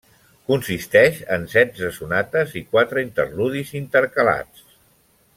Consisteix 0.51 1.17
en 1.35 1.43
setze 1.51 1.91
sonates 1.97 2.55
i 2.61 2.63
quatre 2.71 3.03
interludis 3.09 3.75
intercalats. 3.81 4.65